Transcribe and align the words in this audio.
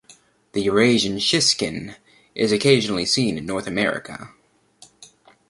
The 0.53 0.63
Eurasian 0.63 1.19
siskin 1.19 1.95
is 2.33 2.51
occasionally 2.51 3.05
seen 3.05 3.37
in 3.37 3.45
North 3.45 3.67
America. 3.67 4.33